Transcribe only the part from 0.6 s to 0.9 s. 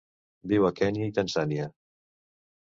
a